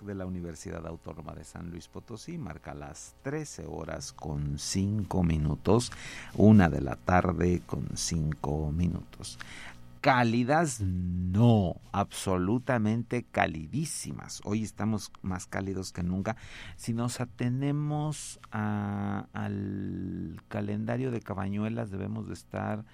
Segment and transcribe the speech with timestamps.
[0.00, 5.92] De la Universidad Autónoma de San Luis Potosí marca las 13 horas con 5 minutos,
[6.34, 9.38] una de la tarde con 5 minutos.
[10.00, 14.40] Cálidas, no, absolutamente calidísimas.
[14.44, 16.36] Hoy estamos más cálidos que nunca.
[16.76, 22.84] Si nos atenemos al calendario de Cabañuelas, debemos de estar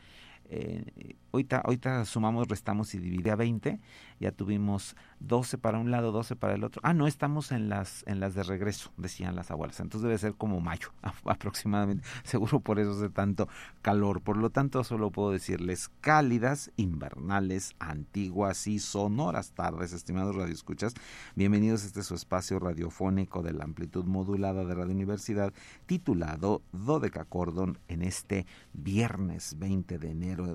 [0.50, 3.80] eh, ahorita, ahorita sumamos, restamos y divide a 20,
[4.20, 6.80] ya tuvimos 12 para un lado, 12 para el otro.
[6.84, 9.80] Ah, no, estamos en las, en las de regreso, decían las abuelas.
[9.80, 10.88] Entonces debe ser como mayo
[11.25, 12.04] aproximadamente.
[12.25, 13.48] Seguro por eso hace tanto
[13.82, 14.20] calor.
[14.20, 20.94] Por lo tanto, solo puedo decirles cálidas, invernales, antiguas y sonoras tardes, estimados radioescuchas.
[21.34, 25.52] Bienvenidos a este su espacio radiofónico de la amplitud modulada de Radio Universidad,
[25.86, 30.54] titulado Dodeca Cordon en este viernes 20 de enero de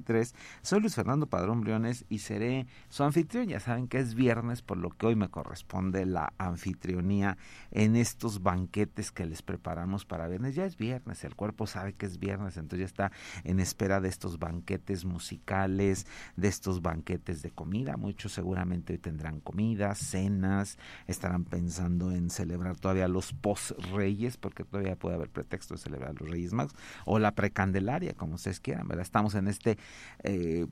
[0.00, 0.34] 2023.
[0.62, 3.48] Soy Luis Fernando Padrón Briones y seré su anfitrión.
[3.48, 7.36] Ya saben que es viernes, por lo que hoy me corresponde la anfitrionía
[7.70, 10.54] en estos banquetes que les preparamos para viernes.
[10.54, 13.12] Ya es viernes, el cuerpo sabe que es viernes, entonces ya está
[13.44, 16.06] en espera de estos banquetes musicales,
[16.36, 17.96] de estos banquetes de comida.
[17.96, 24.96] Muchos seguramente hoy tendrán comida, cenas, estarán pensando en celebrar todavía los post-reyes, porque todavía
[24.96, 26.74] puede haber pretexto de celebrar los Reyes Magos,
[27.04, 29.02] o la precandelaria, como ustedes quieran, ¿verdad?
[29.02, 29.78] Estamos en este
[30.22, 30.66] eh,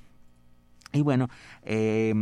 [0.94, 1.28] y bueno,
[1.64, 2.14] eh,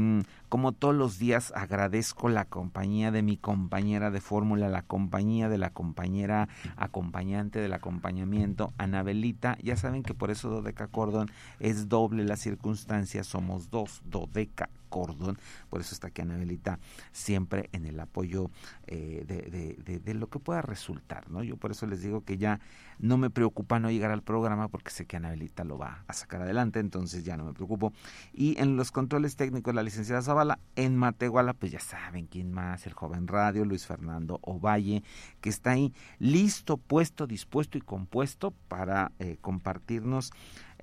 [0.48, 5.58] como todos los días agradezco la compañía de mi compañera de fórmula, la compañía de
[5.58, 6.48] la compañera
[6.78, 9.58] acompañante del acompañamiento, Anabelita.
[9.62, 11.30] Ya saben que por eso Dodeca Cordón
[11.60, 15.40] es doble la circunstancia, somos dos, Dodeca Cordón.
[15.70, 16.78] Por eso está aquí Anabelita
[17.12, 18.52] siempre en el apoyo
[18.86, 21.32] eh, de, lo que pueda resultar.
[21.32, 21.42] ¿no?
[21.42, 22.60] Yo por eso les digo que ya
[23.00, 26.42] no me preocupa no llegar al programa porque sé que Anabelita lo va a sacar
[26.44, 27.94] adelante, entonces ya no me preocupo.
[28.34, 32.86] Y en los controles técnicos, la licenciada Zavala, en Matehuala, pues ya saben quién más,
[32.86, 35.02] el joven radio, Luis Fernando Ovalle,
[35.40, 40.32] que está ahí listo, puesto, dispuesto y compuesto para eh, compartirnos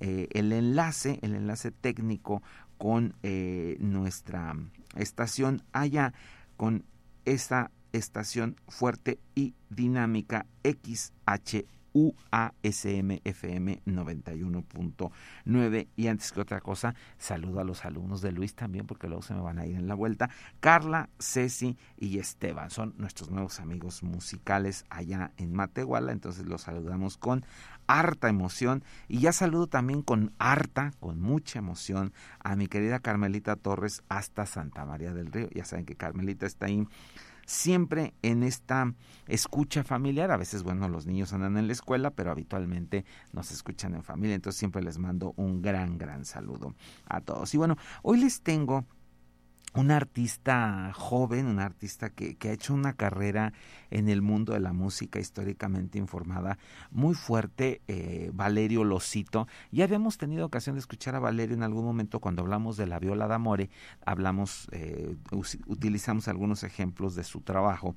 [0.01, 2.43] eh, el enlace, el enlace técnico
[2.79, 4.57] con eh, nuestra
[4.97, 6.15] estación allá,
[6.57, 6.85] con
[7.25, 15.89] esta estación fuerte y dinámica XH UASM FM 91.9.
[15.97, 19.35] Y antes que otra cosa, saludo a los alumnos de Luis también, porque luego se
[19.35, 20.31] me van a ir en la vuelta.
[20.61, 26.13] Carla, Ceci y Esteban son nuestros nuevos amigos musicales allá en Matehuala.
[26.13, 27.45] Entonces los saludamos con
[27.89, 28.85] harta emoción.
[29.09, 34.47] Y ya saludo también con harta, con mucha emoción, a mi querida Carmelita Torres hasta
[34.47, 35.49] Santa María del Río.
[35.51, 36.87] Ya saben que Carmelita está ahí
[37.49, 38.95] siempre en esta
[39.27, 40.31] escucha familiar.
[40.31, 44.37] A veces, bueno, los niños andan en la escuela, pero habitualmente nos escuchan en familia.
[44.37, 46.75] Entonces siempre les mando un gran, gran saludo
[47.07, 47.53] a todos.
[47.55, 48.85] Y bueno, hoy les tengo
[49.75, 53.53] un artista joven, un artista que, que, ha hecho una carrera
[53.91, 56.59] en el mundo de la música históricamente informada
[56.91, 59.47] muy fuerte, eh, Valerio Losito.
[59.71, 62.99] Ya habíamos tenido ocasión de escuchar a Valerio en algún momento cuando hablamos de la
[62.99, 63.71] viola d'amore,
[64.05, 65.17] hablamos, eh,
[65.67, 67.95] utilizamos algunos ejemplos de su trabajo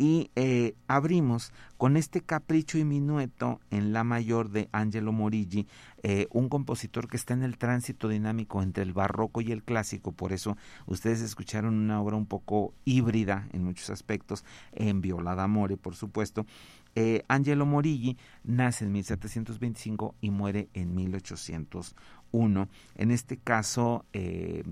[0.00, 5.66] y eh, abrimos con este capricho y minueto en la mayor de Angelo Morigi,
[6.02, 10.12] eh, un compositor que está en el tránsito dinámico entre el barroco y el clásico,
[10.12, 14.42] por eso ustedes escucharon una obra un poco híbrida en muchos aspectos,
[14.72, 16.46] en Violada Amore, por supuesto.
[16.94, 22.68] Eh, Angelo Morigi nace en 1725 y muere en 1801.
[22.96, 24.64] En este caso, eh,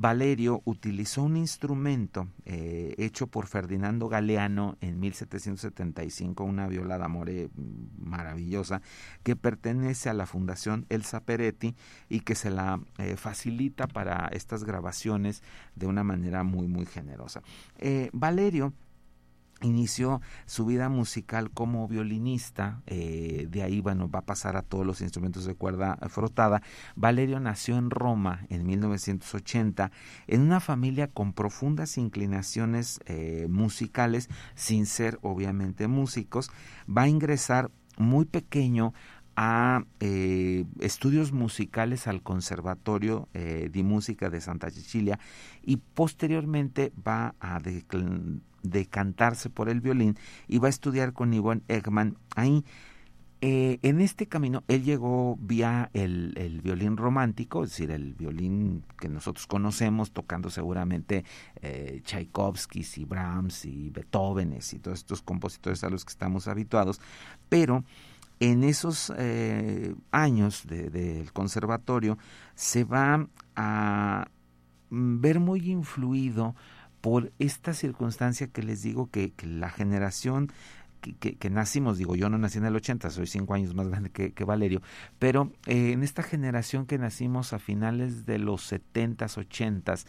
[0.00, 7.50] Valerio utilizó un instrumento eh, hecho por Ferdinando Galeano en 1775, una viola d'amore
[7.98, 8.80] maravillosa,
[9.22, 11.76] que pertenece a la Fundación Elsa Peretti
[12.08, 15.42] y que se la eh, facilita para estas grabaciones
[15.76, 17.42] de una manera muy, muy generosa.
[17.76, 18.72] Eh, Valerio
[19.62, 24.86] inició su vida musical como violinista, eh, de ahí bueno, va a pasar a todos
[24.86, 26.62] los instrumentos de cuerda frotada.
[26.96, 29.90] Valerio nació en Roma en 1980
[30.26, 36.50] en una familia con profundas inclinaciones eh, musicales, sin ser obviamente músicos.
[36.88, 38.94] Va a ingresar muy pequeño
[39.42, 45.18] a eh, estudios musicales al Conservatorio eh, de Música de Santa Cecilia
[45.62, 47.58] y posteriormente va a
[48.62, 52.66] decantarse por el violín y va a estudiar con Ivonne Eggman ahí.
[53.40, 59.08] eh, en este camino él llegó vía el, violín romántico, es decir, el violín que
[59.08, 61.24] nosotros conocemos, tocando seguramente
[61.62, 67.00] eh, Tchaikovsky y Brahms y Beethoven y todos estos compositores a los que estamos habituados,
[67.48, 67.84] pero
[68.40, 72.18] en esos eh, años del conservatorio
[72.54, 74.28] se va a
[74.90, 76.56] ver muy influido
[77.00, 80.50] por esta circunstancia que les digo que la generación
[81.00, 84.44] que, nacimos, digo, yo no nací en el 80, soy cinco años más grande que,
[84.44, 84.82] Valerio,
[85.18, 90.06] pero eh, en esta generación que nacimos a finales de los 70s, 80s,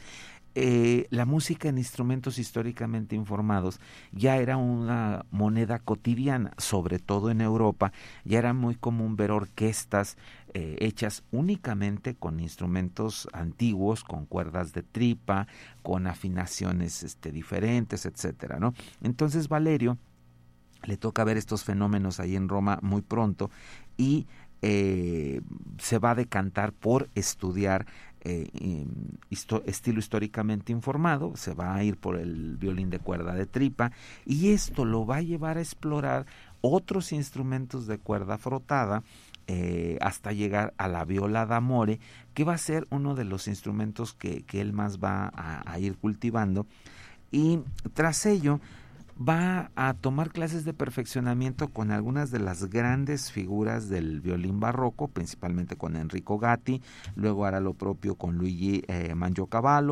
[0.54, 3.80] eh, la música en instrumentos históricamente informados
[4.12, 7.94] ya era una moneda cotidiana, sobre todo en Europa,
[8.26, 10.18] ya era muy común ver orquestas
[10.54, 15.48] eh, hechas únicamente con instrumentos antiguos, con cuerdas de tripa,
[15.84, 18.74] con afinaciones este, diferentes, etcétera, ¿no?
[19.02, 19.98] Entonces Valerio
[20.84, 23.50] le toca ver estos fenómenos ahí en Roma muy pronto
[23.96, 24.28] y
[24.64, 25.42] eh,
[25.80, 27.88] se va a decantar por estudiar
[28.24, 28.86] eh,
[29.66, 33.92] estilo históricamente informado, se va a ir por el violín de cuerda de tripa
[34.26, 36.26] y esto lo va a llevar a explorar
[36.62, 39.04] otros instrumentos de cuerda frotada
[39.48, 42.00] eh, hasta llegar a la viola d'amore,
[42.34, 46.68] que va a ser uno de los instrumentos que, él más va a ir cultivando.
[47.32, 47.60] Y
[47.94, 48.60] tras ello,
[49.28, 55.08] va a tomar clases de perfeccionamiento con algunas de las grandes figuras del violín barroco,
[55.08, 56.82] principalmente con Enrico Gatti,
[57.16, 59.14] luego hará lo propio con Luigi eh,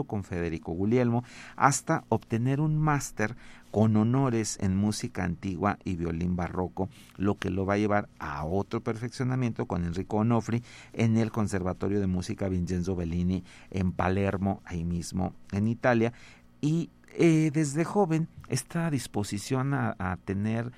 [0.08, 1.24] con Federico Guglielmo,
[1.56, 3.36] hasta obtener un máster
[3.72, 8.44] con honores en música antigua y violín barroco, lo que lo va a llevar a
[8.46, 14.84] otro perfeccionamiento con Enrico Onofri en el Conservatorio de Música Vincenzo Bellini en Palermo, ahí
[14.84, 16.14] mismo en Italia,
[16.62, 20.72] y eh, desde joven esta disposición a, tener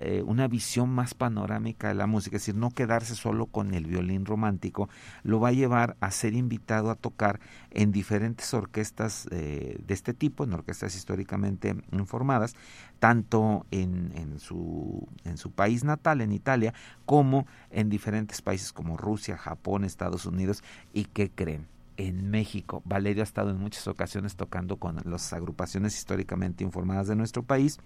[0.00, 3.86] eh, una visión más panorámica de la música, es decir, no quedarse solo con el
[3.86, 4.88] violín romántico,
[5.22, 7.38] lo va a llevar a ser invitado a tocar
[7.70, 12.54] en diferentes orquestas eh, de este tipo, en orquestas históricamente informadas,
[12.98, 16.74] tanto en, su, en su país natal, en Italia,
[17.06, 22.82] como en diferentes países como Rusia, Japón, Estados Unidos, y qué creen en México.
[22.84, 27.78] Valerio ha estado en muchas ocasiones tocando con las agrupaciones históricamente informadas de nuestro país,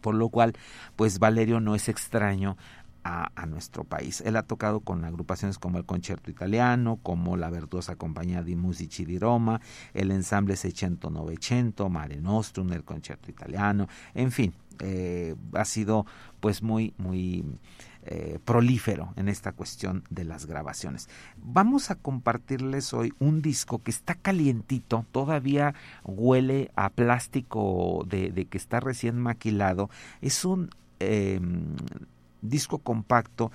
[0.00, 0.54] por lo cual,
[0.96, 2.56] pues Valerio no es extraño
[3.04, 4.20] a, nuestro país.
[4.20, 9.04] Él ha tocado con agrupaciones como el Concerto Italiano, como la virtuosa Compañía di Musici
[9.04, 9.60] di Roma,
[9.94, 16.04] el ensamble Seicento Novecento, Mare Nostrum, el Concerto Italiano, en fin, eh, ha sido
[16.40, 17.44] pues muy, muy
[18.10, 21.10] eh, prolífero en esta cuestión de las grabaciones.
[21.36, 25.74] Vamos a compartirles hoy un disco que está calientito, todavía
[26.04, 29.90] huele a plástico de, que está recién maquilado.
[30.22, 31.76] Es un em,
[32.40, 33.52] disco compacto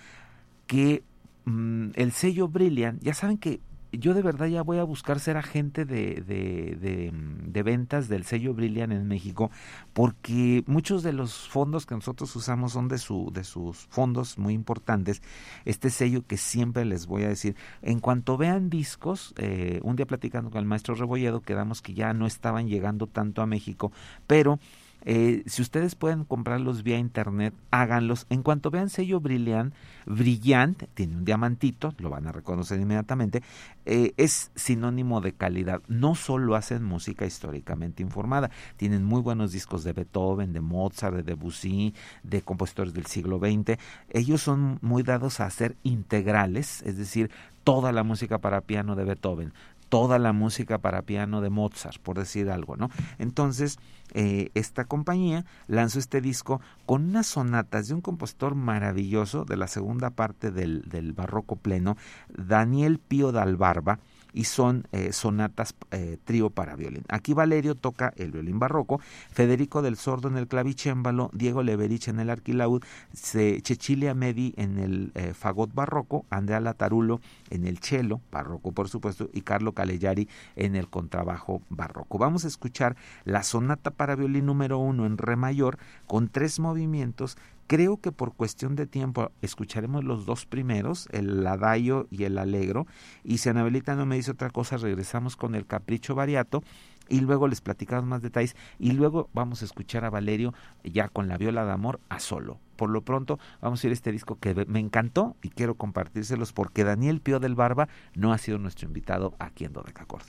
[0.67, 1.01] que
[1.45, 3.60] mm, el sello Brilliant, ya saben que
[3.93, 7.12] yo de verdad ya voy a buscar ser agente de, de,
[7.47, 9.51] de, ventas del sello Brilliant en México,
[9.93, 14.53] porque muchos de los fondos que nosotros usamos son de, su, de sus fondos muy
[14.53, 15.21] importantes.
[15.65, 20.05] Este sello que siempre les voy a decir, en cuanto vean discos, eh, un día
[20.05, 23.91] platicando con el maestro Rebolledo, quedamos que ya no estaban llegando tanto a México,
[24.27, 24.59] pero
[25.05, 28.25] eh, si ustedes pueden comprarlos vía internet, háganlos.
[28.29, 29.74] En cuanto vean sello Brilliant,
[30.05, 33.43] Brillant, tiene un diamantito, lo van a reconocer inmediatamente,
[33.86, 35.81] eh, es sinónimo de calidad.
[35.88, 41.24] No solo hacen música históricamente informada, tienen muy buenos discos de Beethoven, de Mozart, de
[41.24, 41.93] Debussy,
[42.24, 43.77] de compositores del siglo XX.
[44.10, 47.29] Ellos son muy dados a hacer integrales, es decir,
[47.63, 49.53] toda la música para piano de Beethoven,
[49.93, 52.89] toda la música para piano de Mozart, por decir algo, ¿no?
[53.19, 53.77] Entonces,
[54.15, 59.67] eh, esta compañía lanzó este disco con unas sonatas de un compositor maravilloso de la
[59.67, 61.95] segunda parte del, del barroco pleno,
[62.35, 64.00] Daniel Pío Dalbarba,
[64.33, 67.03] y son eh, sonatas eh, trío para violín.
[67.07, 68.99] Aquí Valerio toca el violín barroco,
[69.31, 75.11] Federico del Sordo en el clavicémbalo, Diego Leverich en el arquilaud, Cecilia Medi en el
[75.15, 80.75] eh, fagot barroco, Andrea Latarulo en el cello barroco por supuesto y Carlo Calellari en
[80.75, 82.17] el contrabajo barroco.
[82.17, 87.37] Vamos a escuchar la sonata para violín número uno en re mayor con tres movimientos
[87.67, 92.88] Creo que por cuestión de tiempo escucharemos los dos primeros, el Ladaio y el Alegro,
[93.24, 96.62] y si Anabelita no me dice otra cosa, regresamos con el Capricho Variato
[97.10, 100.53] y luego les platicamos más detalles y luego vamos a escuchar a Valerio
[100.84, 102.60] ya con la viola de amor a solo.
[102.75, 106.53] Por lo pronto vamos a ir a este disco que me encantó y quiero compartírselos
[106.53, 110.25] porque Daniel Pío del Barba no ha sido nuestro invitado aquí en Dodecacord.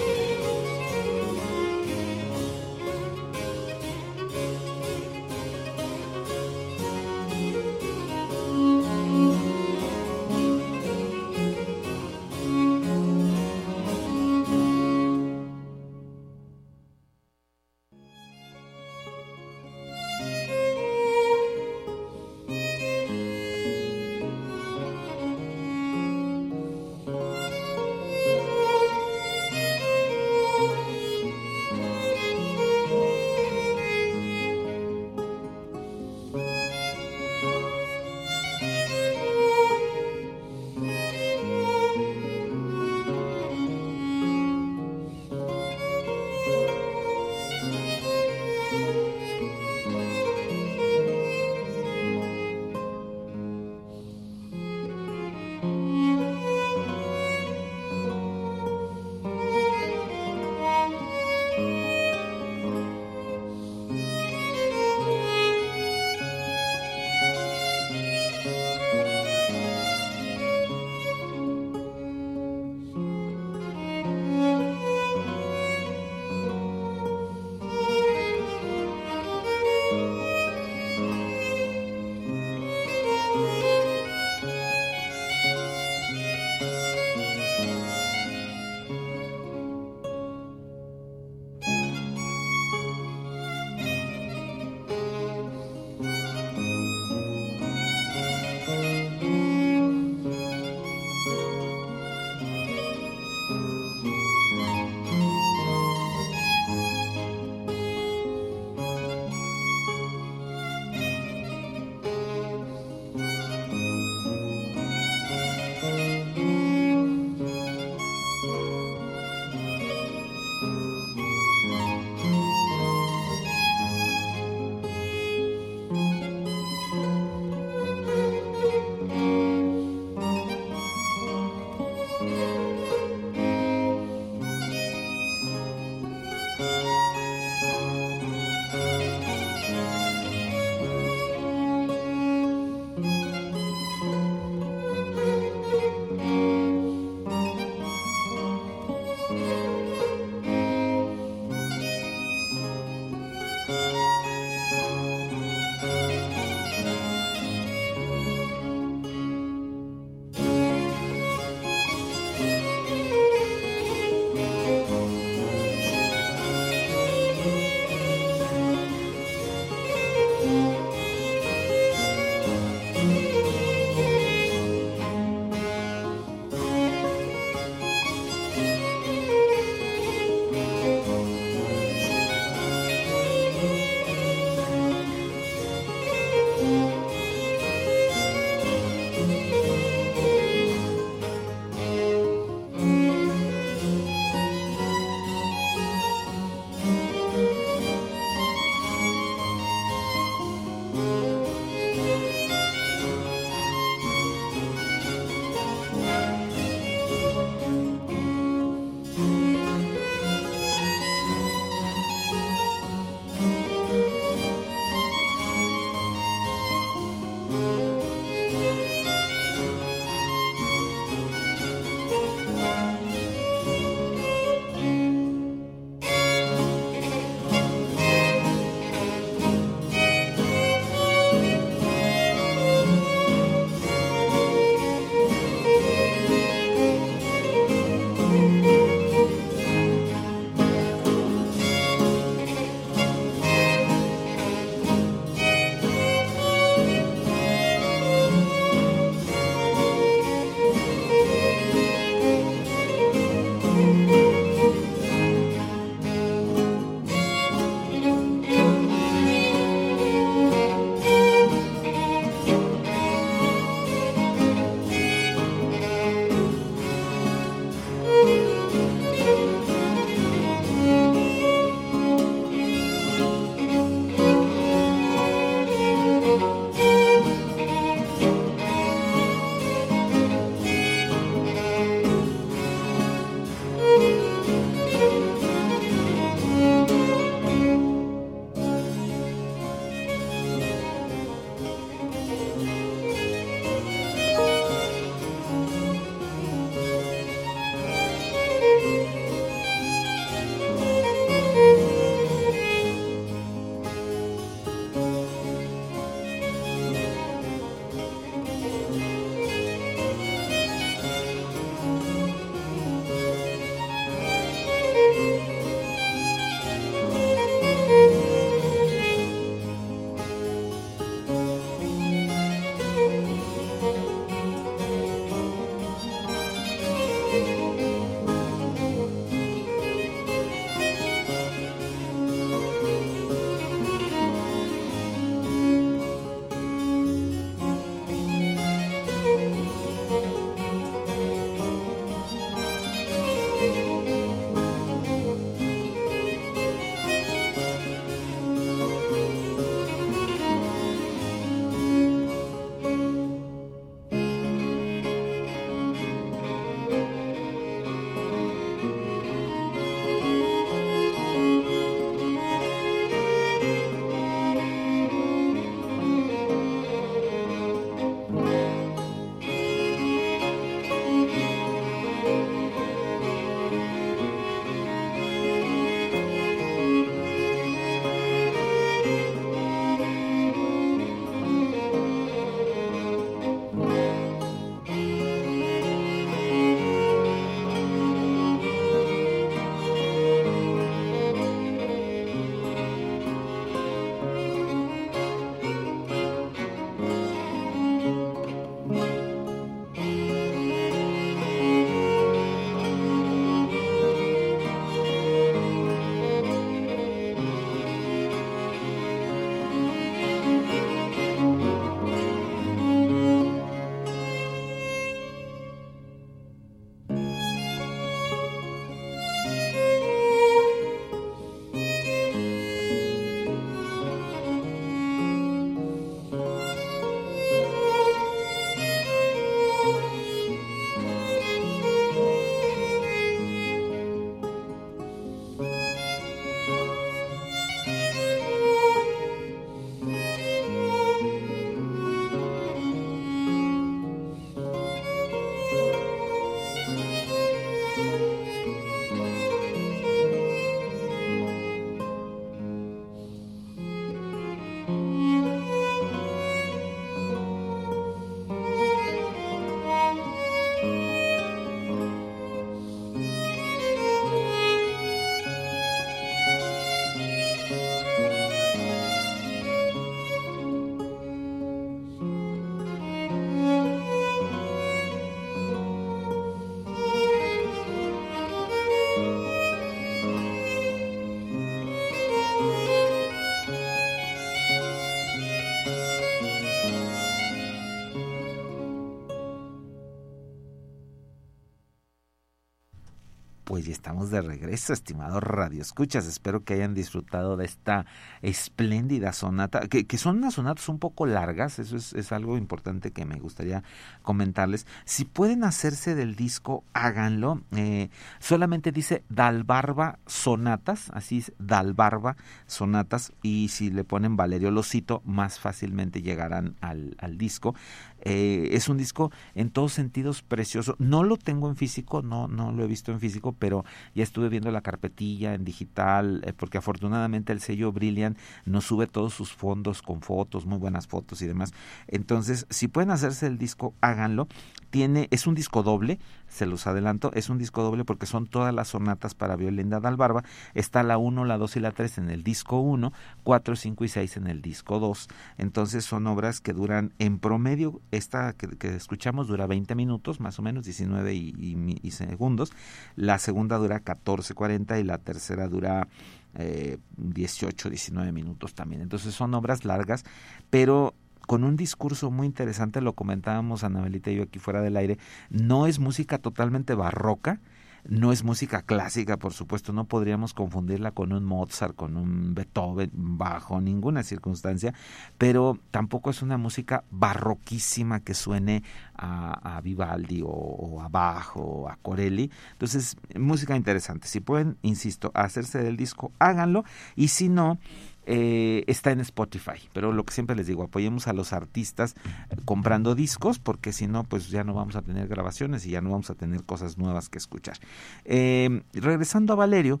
[493.82, 496.28] Pues ya estamos de regreso, estimado Radio Escuchas.
[496.28, 498.06] Espero que hayan disfrutado de esta
[498.40, 503.24] espléndida sonata, que, son unas sonatas un poco largas, eso es, es, algo importante que
[503.24, 503.82] me gustaría
[504.22, 504.86] comentarles.
[505.04, 507.62] Si pueden hacerse del disco, háganlo.
[507.72, 512.36] Eh, solamente dice Dalbarba Sonatas, así es, Dalbarba
[512.68, 517.74] Sonatas, y si le ponen Valerio Losito, más fácilmente llegarán al disco.
[518.22, 520.96] Eh, es un disco en todos sentidos precioso.
[520.98, 524.48] No lo tengo en físico, no, no lo he visto en físico, pero ya estuve
[524.48, 529.52] viendo la carpetilla en digital, eh, porque afortunadamente el sello Brilliant nos sube todos sus
[529.52, 531.72] fondos con fotos, muy buenas fotos y demás.
[532.06, 534.48] Entonces, si pueden hacerse el disco, háganlo.
[534.92, 536.18] Tiene, es un disco doble,
[536.48, 539.96] se los adelanto, es un disco doble porque son todas las sonatas para violín de
[539.96, 540.44] Adalbarba.
[540.74, 543.10] Está la 1, la 2 y la 3 en el disco 1,
[543.42, 545.28] 4, 5 y 6 en el disco 2.
[545.56, 550.62] Entonces son obras que duran en promedio esta que, escuchamos dura 20 minutos, más o
[550.62, 552.70] menos, 19 y, segundos.
[553.16, 556.06] La segunda dura 14, 40 y la tercera dura
[556.54, 559.00] eh, 18, 19 minutos también.
[559.00, 560.26] Entonces son obras largas,
[560.68, 561.14] pero
[561.46, 565.18] con un discurso muy interesante, lo comentábamos Anabelita y yo aquí fuera del aire,
[565.50, 567.60] no es música totalmente barroca,
[568.04, 573.10] no es música clásica, por supuesto, no podríamos confundirla con un Mozart, con un Beethoven,
[573.14, 574.92] bajo ninguna circunstancia,
[575.38, 578.82] pero tampoco es una música barroquísima que suene
[579.14, 582.50] a, Vivaldi o, a Bach o a Corelli.
[582.72, 584.26] Entonces, música interesante.
[584.26, 586.84] Si pueden, insisto, hacerse del disco, háganlo,
[587.14, 587.78] y si no,
[588.26, 589.88] eh, está en Spotify.
[589.92, 592.14] Pero lo que siempre les digo, apoyemos a los artistas
[592.50, 596.00] eh, comprando discos, porque si no, pues ya no vamos a tener grabaciones y ya
[596.00, 597.78] no vamos a tener cosas nuevas que escuchar.
[598.24, 600.00] Eh, regresando a Valerio,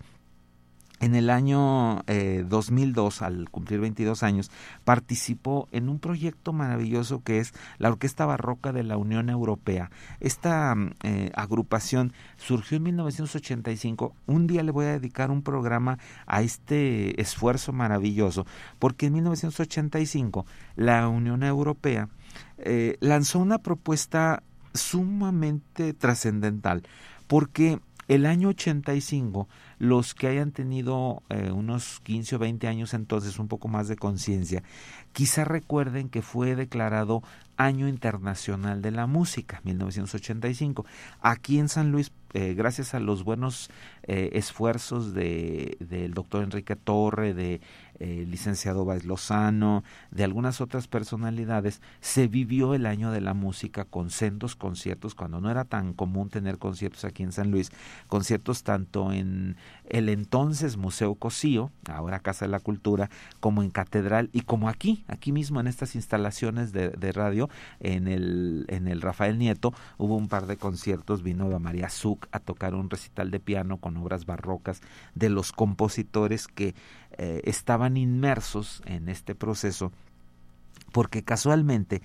[1.02, 4.52] en el año 2002, eh, al cumplir 22 años,
[4.84, 9.90] participó en un proyecto maravilloso que es la Orquesta Barroca de la Unión Europea.
[10.20, 14.14] Esta eh, agrupación surgió en 1985.
[14.26, 18.46] Un día le voy a dedicar un programa a este esfuerzo maravilloso,
[18.78, 20.46] porque en 1985
[20.76, 22.08] la Unión Europea
[22.58, 26.84] eh, lanzó una propuesta sumamente trascendental,
[27.26, 27.80] porque
[28.14, 29.48] el año 85
[29.78, 33.96] los que hayan tenido eh, unos 15 o 20 años entonces, un poco más de
[33.96, 34.62] conciencia,
[35.12, 37.22] quizá recuerden que fue declarado
[37.56, 40.84] Año Internacional de la Música, 1985.
[41.20, 43.70] Aquí en San Luis, eh, gracias a los buenos
[44.02, 47.60] eh, esfuerzos de, del doctor Enrique Torre, de
[48.06, 54.10] licenciado Báez Lozano, de algunas otras personalidades, se vivió el año de la música con
[54.10, 57.70] sendos conciertos, cuando no era tan común tener conciertos aquí en San Luis,
[58.08, 59.56] conciertos tanto en
[59.88, 65.04] el entonces Museo Cosío, ahora Casa de la Cultura, como en Catedral y como aquí,
[65.08, 67.48] aquí mismo en estas instalaciones de, radio,
[67.80, 72.26] en el, en el Rafael Nieto, hubo un par de conciertos, vino a María Zuc
[72.32, 74.80] a tocar un recital de piano con obras barrocas
[75.14, 76.74] de los compositores que
[77.18, 79.92] eh, estaban inmersos en este proceso
[80.92, 82.02] porque casualmente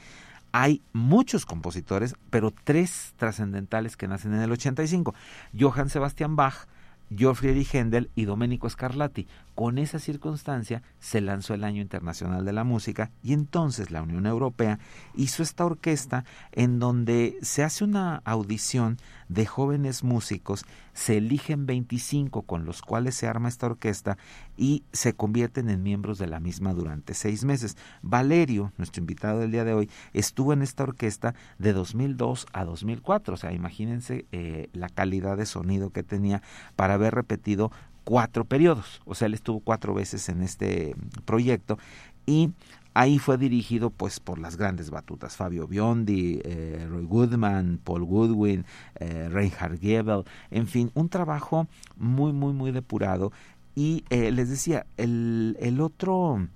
[0.51, 5.13] hay muchos compositores, pero tres trascendentales que nacen en el 85.
[5.57, 6.67] Johann Sebastian Bach,
[7.15, 9.27] Geoffrey Händel y Domenico Scarlatti.
[9.55, 14.25] Con esa circunstancia se lanzó el Año Internacional de la Música y entonces la Unión
[14.25, 14.79] Europea
[15.15, 18.97] hizo esta orquesta en donde se hace una audición
[19.29, 24.17] de jóvenes músicos, se eligen 25 con los cuales se arma esta orquesta
[24.55, 27.77] y se convierten en miembros de la misma durante seis meses.
[28.01, 33.33] Valerio, nuestro invitado del día de hoy, estuvo en esta orquesta de 2002 a 2004,
[33.33, 36.41] o sea, imagínense eh, la calidad de sonido que tenía
[36.75, 37.71] para haber repetido
[38.03, 41.77] cuatro periodos, o sea, él estuvo cuatro veces en este proyecto
[42.25, 42.51] y
[42.99, 48.65] Ahí fue dirigido pues por las grandes batutas, Fabio Biondi, eh, Roy Goodman, Paul Goodwin,
[48.95, 53.31] eh, Reinhard Gebel, en fin, un trabajo muy, muy, muy depurado.
[53.75, 56.47] Y eh, les decía, el, el otro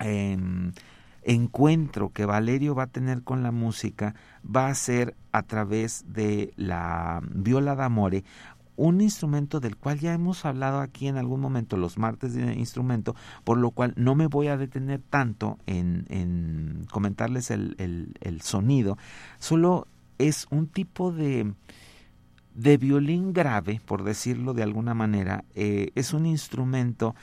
[0.00, 0.72] em,
[1.22, 6.54] encuentro que Valerio va a tener con la música va a ser a través de
[6.56, 8.24] la viola d'amore,
[8.76, 13.14] un instrumento del cual ya hemos hablado aquí en algún momento, los martes de instrumento,
[13.44, 18.98] por lo cual no me voy a detener tanto en, comentarles el, sonido,
[19.38, 19.86] solo
[20.18, 21.52] es un tipo de,
[22.54, 27.14] de violín grave, por decirlo de alguna manera, eh, es un instrumento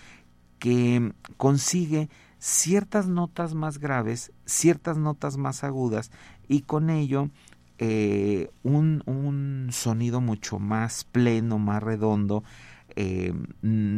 [0.60, 6.12] que consigue ciertas notas más graves, ciertas notas más agudas
[6.48, 7.30] y con ello
[7.86, 12.46] eh, un, sonido mucho más pleno, más redondo.
[12.96, 13.34] Eh,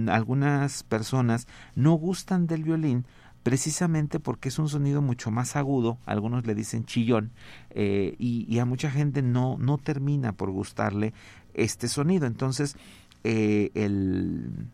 [0.07, 3.05] algunas personas no gustan del violín
[3.43, 7.31] precisamente porque es un sonido mucho más agudo, algunos le dicen chillón,
[7.69, 11.13] eh, y, a mucha gente no, no termina por gustarle
[11.53, 12.25] este sonido.
[12.25, 12.75] Entonces,
[13.23, 14.71] eh, el,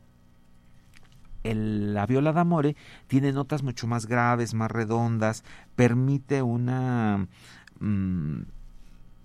[1.94, 5.44] la viola d'amore tiene notas mucho más graves, más redondas,
[5.76, 7.28] permite una
[7.82, 8.44] mm,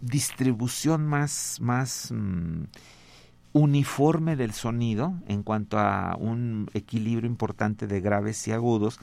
[0.01, 2.65] distribución más, más mm,
[3.53, 9.01] uniforme del sonido en cuanto a un equilibrio importante de graves y agudos.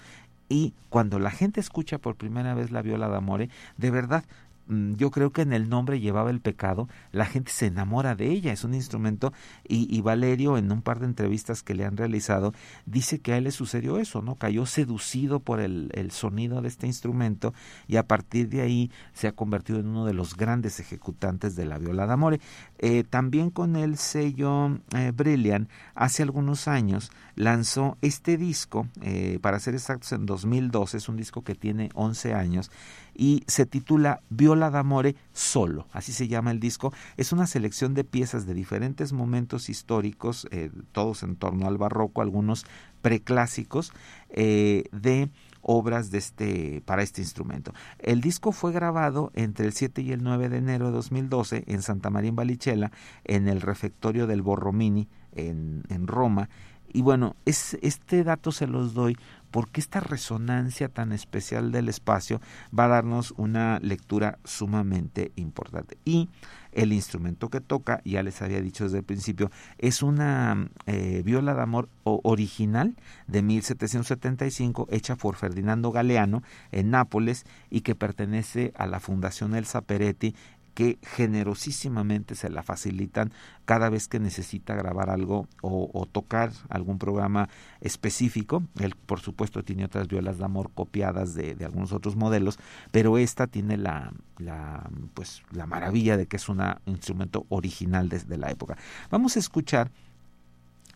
[0.49, 4.23] Y cuando la gente escucha por primera vez la viola d'amore, de verdad
[4.67, 8.53] yo creo que en el nombre llevaba el pecado, la gente se enamora de ella,
[8.53, 9.33] es un instrumento
[9.67, 12.53] y, Valerio en un par de entrevistas que le han realizado
[12.85, 14.35] dice que a él le sucedió eso, ¿no?
[14.35, 17.53] Cayó seducido por el, sonido de este instrumento
[17.87, 21.65] y a partir de ahí se ha convertido en uno de los grandes ejecutantes de
[21.65, 22.39] la viola d'amore.
[22.79, 29.59] Eh, también con el sello eh, Brilliant, hace algunos años lanzó este disco, eh, para
[29.59, 32.71] ser exactos en 2012, es un disco que tiene 11 años,
[33.15, 36.93] y se titula Viola d'Amore Solo, así se llama el disco.
[37.17, 42.21] Es una selección de piezas de diferentes momentos históricos, eh, todos en torno al barroco,
[42.21, 42.65] algunos
[43.01, 43.91] preclásicos,
[44.29, 45.29] eh, de
[45.61, 47.73] obras de este, para este instrumento.
[47.99, 51.81] El disco fue grabado entre el 7 y el 9 de enero de 2012 en
[51.81, 52.91] Santa María en Balichela,
[53.23, 56.49] en el refectorio del Borromini en, en Roma.
[56.91, 59.17] Y bueno, es, este dato se los doy
[59.53, 62.41] porque esta resonancia tan especial del espacio
[62.77, 65.99] va a darnos una lectura sumamente importante.
[66.05, 66.31] Y
[66.71, 71.53] el instrumento que toca, ya les había dicho desde el principio, es una eh, viola
[71.53, 72.95] de amor original
[73.27, 76.41] de 1775 hecha por Ferdinando Galeano
[76.71, 80.35] en Nápoles y que pertenece a la Fundación Elsa Peretti
[80.73, 83.31] que generosísimamente se la facilitan
[83.65, 87.49] cada vez que necesita grabar algo o, tocar algún programa
[87.79, 88.63] específico.
[88.79, 92.59] Él, por supuesto, tiene otras violas de amor copiadas de, algunos otros modelos,
[92.91, 98.37] pero esta tiene la, la, pues, la maravilla de que es un instrumento original desde
[98.37, 98.77] la época.
[99.09, 99.91] Vamos a escuchar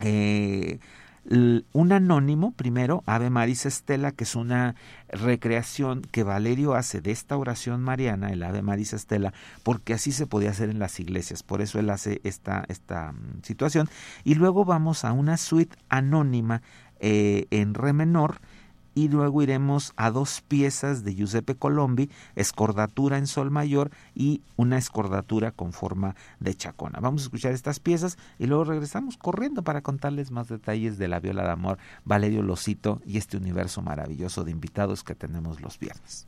[0.00, 0.78] eh,
[1.30, 4.74] un anónimo, primero, Ave Maris Estela, que es una
[5.08, 10.26] recreación que Valerio hace de esta oración mariana, el Ave Maris Estela, porque así se
[10.26, 13.88] podía hacer en las iglesias, por eso él hace esta, esta mm, situación.
[14.24, 16.62] Y luego vamos a una suite anónima
[17.00, 18.40] eh, en re menor,
[18.98, 24.76] y luego iremos a dos piezas de Giuseppe Colombi, escordatura en sol mayor y una
[24.76, 26.98] escordatura con forma de chacona.
[26.98, 31.20] Vamos a escuchar estas piezas y luego regresamos corriendo para contarles más detalles de la
[31.20, 36.26] viola de amor, Valerio Losito y este universo maravilloso de invitados que tenemos los viernes.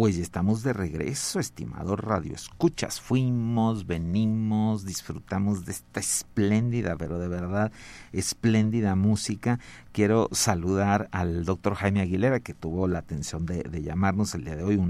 [0.00, 3.02] Pues estamos de regreso, estimado Radio Escuchas.
[3.02, 7.70] Fuimos, venimos, disfrutamos de esta espléndida, pero de verdad
[8.10, 9.60] espléndida música.
[9.92, 14.62] Quiero saludar al doctor Jaime Aguilera, que tuvo la atención de, llamarnos el día de
[14.62, 14.80] hoy,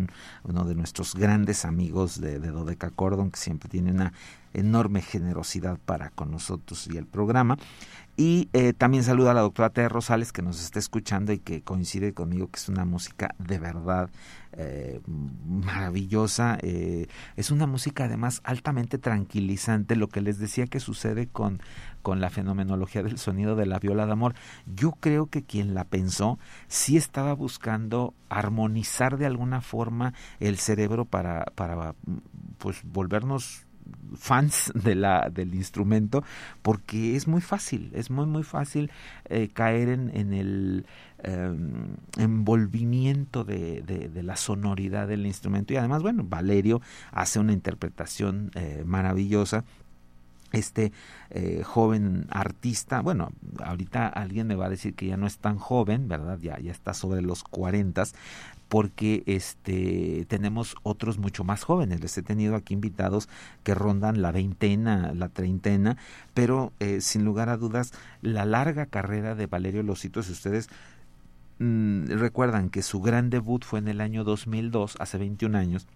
[0.44, 4.12] uno de nuestros grandes amigos de, de Dodeca Cordon, que siempre tiene una
[4.54, 7.56] enorme generosidad para con nosotros y el programa.
[8.20, 11.62] Y eh, también saluda a la doctora Tere Rosales que nos está escuchando y que
[11.62, 14.10] coincide conmigo que es una música de verdad
[14.52, 15.00] eh,
[15.48, 16.58] maravillosa.
[16.60, 17.06] Eh,
[17.36, 21.62] es una música además altamente tranquilizante, lo que les decía que sucede con,
[22.02, 24.34] con la fenomenología del sonido de la viola de amor.
[24.66, 31.06] Yo creo que quien la pensó sí estaba buscando armonizar de alguna forma el cerebro
[31.06, 31.94] para, para
[32.58, 33.64] pues volvernos
[34.16, 36.24] fans de la, del instrumento
[36.62, 38.90] porque es muy fácil, es muy muy fácil
[39.28, 40.86] eh, caer en, en el
[41.22, 46.80] em, envolvimiento de, de, la sonoridad del instrumento y además bueno, Valerio
[47.12, 49.64] hace una interpretación eh, maravillosa
[50.52, 50.92] este
[51.30, 53.30] eh, joven artista, bueno,
[53.62, 56.38] ahorita alguien me va a decir que ya no es tan joven, ¿verdad?
[56.40, 58.14] Ya, ya está sobre los cuarentas,
[58.70, 62.00] porque este tenemos otros mucho más jóvenes.
[62.00, 63.28] Les he tenido aquí invitados
[63.64, 65.96] que rondan la veintena, la treintena,
[66.34, 67.92] pero eh, sin lugar a dudas,
[68.22, 70.68] la larga carrera de Valerio Losito, si ustedes
[71.58, 75.88] mm, recuerdan que su gran debut fue en el año 2002, hace 21 años,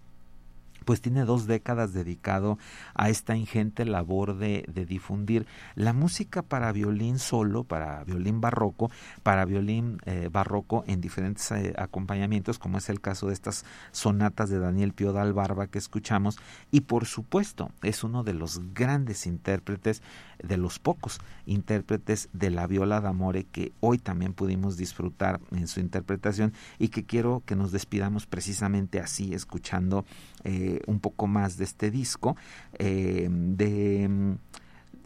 [0.85, 2.57] pues tiene dos décadas dedicado
[2.93, 8.91] a esta ingente labor de, difundir la música para violín solo, para violín barroco,
[9.23, 14.49] para violín eh, barroco en diferentes eh, acompañamientos, como es el caso de estas sonatas
[14.49, 16.37] de Daniel Pío Barba que escuchamos,
[16.71, 20.01] y por supuesto es uno de los grandes intérpretes,
[20.43, 25.79] de los pocos intérpretes de la viola d'amore que hoy también pudimos disfrutar en su
[25.79, 30.05] interpretación y que quiero que nos despidamos precisamente así, escuchando
[30.43, 32.35] eh, un poco más de este disco,
[32.77, 34.37] eh, de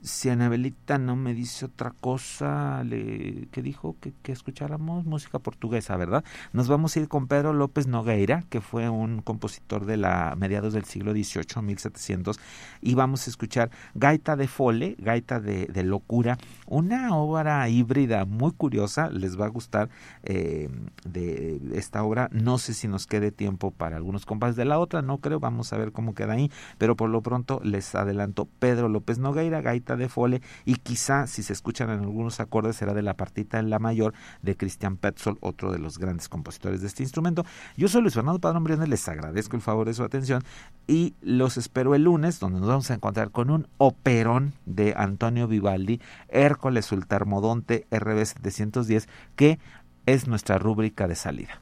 [0.02, 6.24] si Anabelita no me dice otra cosa, le, que dijo que, escucháramos música portuguesa, ¿verdad?
[6.54, 10.74] Nos vamos a ir con Pedro López Nogueira, que fue un compositor de la mediados
[10.74, 12.40] del siglo XVIII, 1700,
[12.82, 16.38] y vamos a escuchar Gaita de Fole, Gaita de, de Locura,
[16.68, 19.90] una obra híbrida muy curiosa, les va a gustar
[20.24, 20.70] eh,
[21.06, 25.02] de esta obra, no sé si nos quede tiempo para algunos compases de la otra,
[25.02, 28.90] no creo, vamos a ver cómo queda ahí, pero por lo pronto les adelanto Pedro
[28.90, 33.02] López Nogueira, Gaita de Fole y quizá si se escuchan en algunos acordes será de
[33.02, 37.04] la partita en la mayor de Christian Petzold, otro de los grandes compositores de este
[37.04, 37.46] instrumento.
[37.78, 40.44] Yo soy Luis Fernando Padrón Briones, les agradezco el favor de su atención
[40.88, 45.48] y los espero el lunes donde nos vamos a encontrar con un operón de Antonio
[45.48, 49.60] Vivaldi, Hércules Ultermodonte RB 710 que
[50.06, 51.62] es nuestra rúbrica de salida.